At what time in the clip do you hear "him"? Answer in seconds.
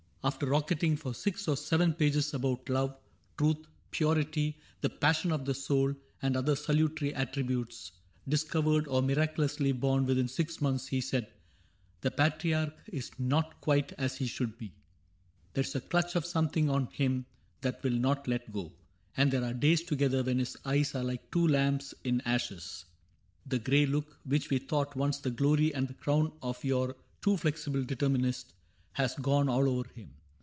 16.91-17.25, 29.93-30.15